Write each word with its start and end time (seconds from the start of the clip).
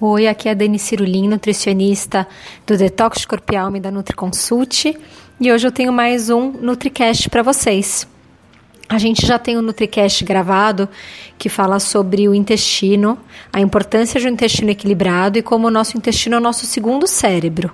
Oi, 0.00 0.28
aqui 0.28 0.48
é 0.48 0.52
a 0.52 0.54
Dani 0.54 0.78
Cirulim, 0.78 1.26
nutricionista 1.26 2.24
do 2.64 2.76
Detox 2.76 3.24
Corpial 3.24 3.74
e 3.74 3.80
da 3.80 3.90
NutriConsult. 3.90 4.96
E 5.40 5.50
hoje 5.50 5.66
eu 5.66 5.72
tenho 5.72 5.92
mais 5.92 6.30
um 6.30 6.52
NutriCast 6.52 7.28
para 7.28 7.42
vocês. 7.42 8.06
A 8.88 8.96
gente 8.96 9.26
já 9.26 9.40
tem 9.40 9.58
um 9.58 9.60
NutriCast 9.60 10.24
gravado 10.24 10.88
que 11.36 11.48
fala 11.48 11.80
sobre 11.80 12.28
o 12.28 12.34
intestino, 12.34 13.18
a 13.52 13.60
importância 13.60 14.20
de 14.20 14.28
um 14.28 14.30
intestino 14.30 14.70
equilibrado 14.70 15.36
e 15.36 15.42
como 15.42 15.66
o 15.66 15.70
nosso 15.70 15.96
intestino 15.96 16.36
é 16.36 16.38
o 16.38 16.42
nosso 16.42 16.64
segundo 16.64 17.04
cérebro. 17.08 17.72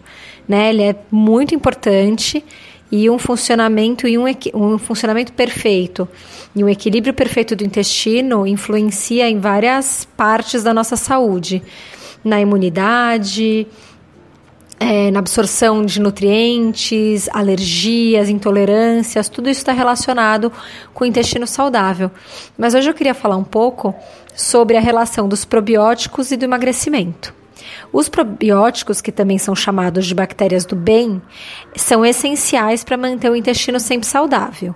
Né? 0.49 0.71
Ele 0.71 0.83
é 0.83 0.97
muito 1.11 1.55
importante 1.55 2.43
e 2.91 3.11
um 3.11 3.19
funcionamento 3.19 4.09
e 4.09 4.17
um, 4.17 4.25
um 4.55 4.79
funcionamento 4.79 5.31
perfeito 5.35 6.09
e 6.57 6.65
um 6.65 6.71
equilíbrio 6.71 7.13
perfeito 7.13 7.55
do 7.55 7.65
intestino 7.65 8.47
influencia 8.47 9.29
em 9.29 9.39
várias 9.39 10.09
partes 10.17 10.63
da 10.63 10.73
nossa 10.73 10.97
saúde 10.97 11.63
na 12.25 12.41
imunidade, 12.41 13.67
é, 14.81 15.11
na 15.11 15.21
absorção 15.21 15.85
de 15.85 16.01
nutrientes, 16.01 17.29
alergias, 17.33 18.29
intolerâncias, 18.29 19.29
tudo 19.29 19.49
isso 19.49 19.61
está 19.61 19.73
relacionado 19.73 20.51
com 20.93 21.05
o 21.05 21.07
intestino 21.07 21.47
saudável. 21.47 22.11
Mas 22.59 22.75
hoje 22.75 22.91
eu 22.91 22.95
queria 22.95 23.15
falar 23.15 23.37
um 23.37 23.45
pouco 23.45 23.95
sobre 24.35 24.77
a 24.77 24.81
relação 24.81 25.29
dos 25.29 25.45
probióticos 25.45 26.31
e 26.33 26.37
do 26.37 26.45
emagrecimento. 26.45 27.33
Os 27.93 28.09
probióticos, 28.09 29.01
que 29.01 29.13
também 29.13 29.39
são 29.39 29.55
chamados 29.55 30.07
de 30.07 30.15
bactérias 30.15 30.65
do 30.65 30.75
bem, 30.75 31.23
são 31.77 32.05
essenciais 32.05 32.83
para 32.83 32.97
manter 32.97 33.31
o 33.31 33.37
intestino 33.37 33.79
sempre 33.79 34.07
saudável. 34.07 34.75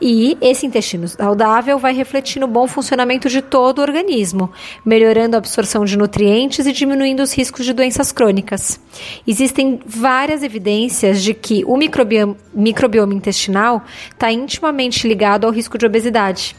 E 0.00 0.36
esse 0.40 0.66
intestino 0.66 1.06
saudável 1.06 1.78
vai 1.78 1.94
refletir 1.94 2.40
no 2.40 2.46
bom 2.46 2.66
funcionamento 2.66 3.28
de 3.28 3.40
todo 3.40 3.78
o 3.78 3.82
organismo, 3.82 4.50
melhorando 4.84 5.36
a 5.36 5.38
absorção 5.38 5.84
de 5.84 5.96
nutrientes 5.96 6.66
e 6.66 6.72
diminuindo 6.72 7.22
os 7.22 7.32
riscos 7.32 7.64
de 7.64 7.72
doenças 7.72 8.12
crônicas. 8.12 8.80
Existem 9.26 9.80
várias 9.86 10.42
evidências 10.42 11.22
de 11.22 11.34
que 11.34 11.64
o 11.66 11.76
microbioma, 11.76 12.36
microbioma 12.52 13.14
intestinal 13.14 13.84
está 14.10 14.30
intimamente 14.30 15.06
ligado 15.06 15.46
ao 15.46 15.52
risco 15.52 15.78
de 15.78 15.86
obesidade. 15.86 16.56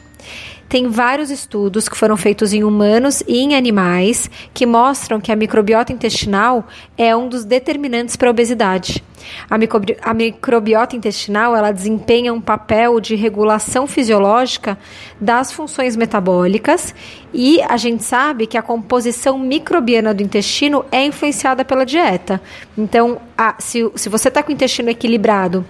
Tem 0.67 0.87
vários 0.87 1.29
estudos 1.29 1.87
que 1.87 1.95
foram 1.95 2.17
feitos 2.17 2.51
em 2.51 2.63
humanos 2.63 3.23
e 3.27 3.37
em 3.37 3.55
animais 3.55 4.29
que 4.53 4.65
mostram 4.65 5.21
que 5.21 5.31
a 5.31 5.35
microbiota 5.35 5.93
intestinal 5.93 6.67
é 6.97 7.15
um 7.15 7.29
dos 7.29 7.45
determinantes 7.45 8.15
para 8.15 8.29
a 8.29 8.31
obesidade. 8.31 9.03
A, 9.49 9.57
microbi 9.57 9.95
a 10.01 10.13
microbiota 10.13 10.95
intestinal 10.95 11.55
ela 11.55 11.71
desempenha 11.71 12.33
um 12.33 12.41
papel 12.41 12.99
de 12.99 13.15
regulação 13.15 13.87
fisiológica 13.87 14.77
das 15.19 15.51
funções 15.51 15.95
metabólicas 15.95 16.93
e 17.33 17.61
a 17.61 17.77
gente 17.77 18.03
sabe 18.03 18.47
que 18.47 18.57
a 18.57 18.61
composição 18.61 19.37
microbiana 19.37 20.13
do 20.13 20.23
intestino 20.23 20.83
é 20.91 21.05
influenciada 21.05 21.63
pela 21.63 21.85
dieta. 21.85 22.41
Então, 22.77 23.19
a, 23.37 23.55
se, 23.59 23.89
se 23.95 24.09
você 24.09 24.29
está 24.29 24.41
com 24.41 24.49
o 24.49 24.53
intestino 24.53 24.89
equilibrado 24.89 25.65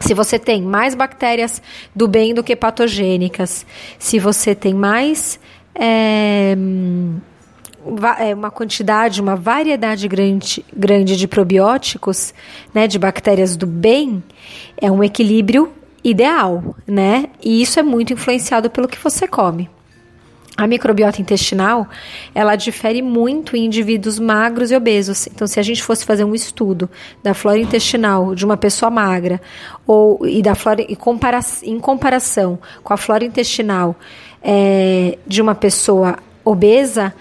se 0.00 0.14
você 0.14 0.38
tem 0.38 0.62
mais 0.62 0.94
bactérias 0.94 1.62
do 1.94 2.06
bem 2.06 2.34
do 2.34 2.42
que 2.42 2.54
patogênicas, 2.54 3.66
se 3.98 4.18
você 4.18 4.54
tem 4.54 4.74
mais 4.74 5.38
é, 5.74 6.56
uma 8.34 8.50
quantidade, 8.50 9.20
uma 9.20 9.36
variedade 9.36 10.06
grande, 10.08 10.64
grande 10.74 11.16
de 11.16 11.28
probióticos, 11.28 12.34
né, 12.74 12.86
de 12.86 12.98
bactérias 12.98 13.56
do 13.56 13.66
bem, 13.66 14.22
é 14.76 14.90
um 14.90 15.02
equilíbrio 15.02 15.72
ideal, 16.02 16.76
né? 16.86 17.26
E 17.42 17.60
isso 17.60 17.78
é 17.78 17.82
muito 17.82 18.12
influenciado 18.12 18.70
pelo 18.70 18.88
que 18.88 18.98
você 18.98 19.26
come. 19.26 19.68
A 20.58 20.66
microbiota 20.66 21.22
intestinal, 21.22 21.86
ela 22.34 22.56
difere 22.56 23.00
muito 23.00 23.56
em 23.56 23.66
indivíduos 23.66 24.18
magros 24.18 24.72
e 24.72 24.76
obesos. 24.76 25.28
Então, 25.28 25.46
se 25.46 25.60
a 25.60 25.62
gente 25.62 25.80
fosse 25.80 26.04
fazer 26.04 26.24
um 26.24 26.34
estudo 26.34 26.90
da 27.22 27.32
flora 27.32 27.60
intestinal 27.60 28.34
de 28.34 28.44
uma 28.44 28.56
pessoa 28.56 28.90
magra 28.90 29.40
ou 29.86 30.26
e 30.26 30.42
da 30.42 30.56
flora 30.56 30.82
em, 30.82 30.96
compara 30.96 31.38
em 31.62 31.78
comparação 31.78 32.58
com 32.82 32.92
a 32.92 32.96
flora 32.96 33.24
intestinal 33.24 33.94
é, 34.42 35.16
de 35.24 35.40
uma 35.40 35.54
pessoa 35.54 36.18
obesa, 36.44 37.14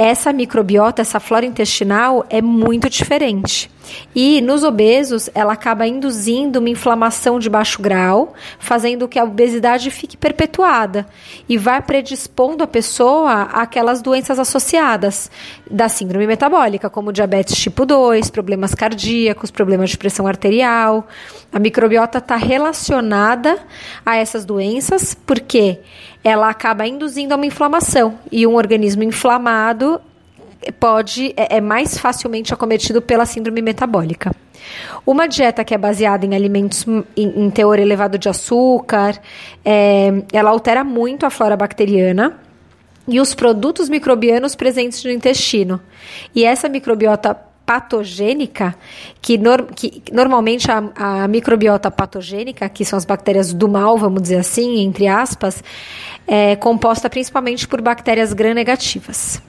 essa 0.00 0.32
microbiota, 0.32 1.02
essa 1.02 1.20
flora 1.20 1.44
intestinal 1.44 2.24
é 2.30 2.40
muito 2.40 2.88
diferente. 2.88 3.70
E 4.14 4.40
nos 4.40 4.64
obesos, 4.64 5.28
ela 5.34 5.52
acaba 5.52 5.86
induzindo 5.86 6.58
uma 6.58 6.70
inflamação 6.70 7.38
de 7.38 7.50
baixo 7.50 7.82
grau, 7.82 8.32
fazendo 8.58 9.06
que 9.06 9.18
a 9.18 9.24
obesidade 9.24 9.90
fique 9.90 10.16
perpetuada 10.16 11.06
e 11.46 11.58
vai 11.58 11.82
predispondo 11.82 12.64
a 12.64 12.66
pessoa 12.66 13.42
àquelas 13.42 14.00
doenças 14.00 14.38
associadas 14.38 15.30
da 15.70 15.86
síndrome 15.86 16.26
metabólica, 16.26 16.88
como 16.88 17.12
diabetes 17.12 17.56
tipo 17.56 17.84
2, 17.84 18.30
problemas 18.30 18.74
cardíacos, 18.74 19.50
problemas 19.50 19.90
de 19.90 19.98
pressão 19.98 20.26
arterial. 20.26 21.06
A 21.52 21.58
microbiota 21.58 22.18
está 22.18 22.36
relacionada 22.36 23.58
a 24.06 24.16
essas 24.16 24.46
doenças 24.46 25.14
porque 25.26 25.80
ela 26.22 26.50
acaba 26.50 26.86
induzindo 26.86 27.34
a 27.34 27.36
uma 27.36 27.46
inflamação 27.46 28.18
e 28.30 28.46
um 28.46 28.54
organismo 28.54 29.02
inflamado 29.02 30.00
pode 30.78 31.32
é, 31.36 31.56
é 31.56 31.60
mais 31.60 31.96
facilmente 31.96 32.52
acometido 32.52 33.00
pela 33.00 33.24
síndrome 33.24 33.62
metabólica. 33.62 34.30
Uma 35.06 35.26
dieta 35.26 35.64
que 35.64 35.74
é 35.74 35.78
baseada 35.78 36.26
em 36.26 36.34
alimentos 36.34 36.86
em, 36.86 37.06
em 37.16 37.50
teor 37.50 37.78
elevado 37.78 38.18
de 38.18 38.28
açúcar, 38.28 39.18
é, 39.64 40.22
ela 40.32 40.50
altera 40.50 40.84
muito 40.84 41.24
a 41.24 41.30
flora 41.30 41.56
bacteriana 41.56 42.38
e 43.08 43.18
os 43.20 43.34
produtos 43.34 43.88
microbianos 43.88 44.54
presentes 44.54 45.02
no 45.02 45.10
intestino. 45.10 45.80
E 46.34 46.44
essa 46.44 46.68
microbiota 46.68 47.36
patogênica, 47.70 48.74
que, 49.22 49.38
nor, 49.38 49.62
que 49.66 50.02
normalmente 50.12 50.68
a, 50.72 50.82
a, 50.96 51.28
microbiota 51.28 51.88
patogênica, 51.88 52.68
que 52.68 52.84
são 52.84 52.96
as 52.96 53.04
bactérias 53.04 53.52
do 53.52 53.68
mal, 53.68 53.96
vamos 53.96 54.22
dizer 54.22 54.38
assim, 54.38 54.80
entre 54.80 55.06
aspas, 55.06 55.62
é 56.26 56.56
composta 56.56 57.08
principalmente 57.08 57.68
por 57.68 57.80
bactérias 57.80 58.32
gram-negativas. 58.32 59.40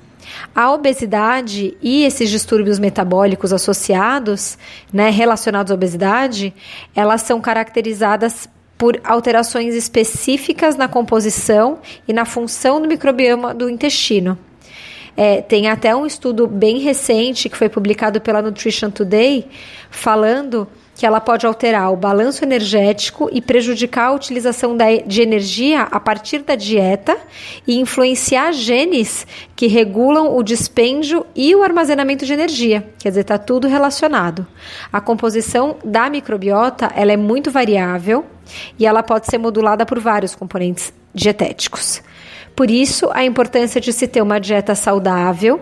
A 0.54 0.72
obesidade 0.72 1.76
e 1.82 2.04
esses 2.04 2.30
distúrbios 2.30 2.78
metabólicos 2.78 3.52
associados, 3.52 4.56
né, 4.94 5.10
relacionados 5.10 5.72
à 5.72 5.74
obesidade, 5.74 6.54
elas 6.96 7.24
são 7.24 7.42
caracterizadas 7.42 8.48
por 8.78 9.02
alterações 9.04 9.74
específicas 9.74 10.76
na 10.76 10.88
composição 10.88 11.80
e 12.08 12.14
na 12.14 12.24
função 12.24 12.80
do 12.80 12.88
microbioma 12.88 13.52
do 13.52 13.68
intestino. 13.68 14.38
É, 15.16 15.42
tem 15.42 15.68
até 15.68 15.96
um 15.96 16.06
estudo 16.06 16.48
bem 16.48 16.80
recente 16.80 17.50
que 17.50 17.58
foi 17.58 17.70
publicado 17.70 18.22
pela 18.22 18.42
Nutrition 18.42 18.90
Today 18.90 19.46
falando 19.90 20.68
que 20.96 21.06
ela 21.06 21.20
pode 21.20 21.48
alterar 21.48 21.92
o 21.92 21.96
balanço 21.96 22.44
energético 22.44 23.28
e 23.34 23.42
prejudicar 23.42 24.10
a 24.10 24.12
utilização 24.12 24.78
de 25.08 25.22
energia 25.22 25.82
a 25.84 26.00
partir 26.00 26.44
da 26.44 26.56
dieta 26.56 27.18
e 27.66 27.80
influenciar 27.80 28.52
genes 28.52 29.26
que 29.56 29.66
regulam 29.66 30.36
o 30.38 30.44
dispêndio 30.44 31.26
e 31.36 31.56
o 31.56 31.64
armazenamento 31.64 32.24
de 32.24 32.34
energia. 32.34 32.88
Quer 33.00 33.10
dizer, 33.10 33.22
está 33.22 33.40
tudo 33.40 33.68
relacionado. 33.68 34.46
A 34.94 35.02
composição 35.02 35.78
da 35.84 36.08
microbiota 36.08 36.92
ela 36.96 37.12
é 37.12 37.18
muito 37.18 37.50
variável 37.50 38.24
e 38.78 38.86
ela 38.86 39.02
pode 39.02 39.26
ser 39.26 39.40
modulada 39.40 39.86
por 39.88 40.00
vários 40.00 40.36
componentes 40.36 40.94
dietéticos. 41.16 42.04
Por 42.62 42.70
isso, 42.70 43.10
a 43.12 43.26
importância 43.26 43.82
de 43.82 43.92
se 43.92 44.08
ter 44.08 44.22
uma 44.22 44.38
dieta 44.38 44.76
saudável, 44.76 45.62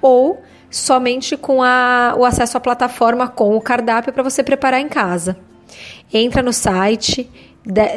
ou 0.01 0.43
somente 0.71 1.37
com 1.37 1.63
a, 1.63 2.15
o 2.17 2.25
acesso 2.25 2.57
à 2.57 2.61
plataforma 2.61 3.29
com 3.29 3.57
o 3.57 3.61
cardápio 3.61 4.13
para 4.13 4.23
você 4.23 4.43
preparar 4.43 4.81
em 4.81 4.89
casa. 4.89 5.37
Entra 6.13 6.43
no 6.43 6.53
site, 6.53 7.29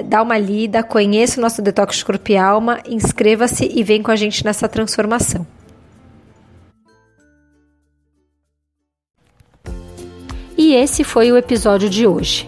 dá 0.06 0.22
uma 0.22 0.38
lida, 0.38 0.82
conheça 0.82 1.40
o 1.40 1.42
nosso 1.42 1.62
Detox 1.62 2.02
Corpo 2.02 2.32
e 2.32 2.38
Alma, 2.38 2.80
inscreva-se 2.88 3.70
e 3.72 3.84
vem 3.84 4.02
com 4.02 4.12
a 4.12 4.16
gente 4.16 4.44
nessa 4.44 4.68
transformação. 4.68 5.59
E 10.70 10.76
esse 10.76 11.04
foi 11.04 11.32
o 11.32 11.36
episódio 11.36 11.90
de 11.90 12.06
hoje. 12.06 12.48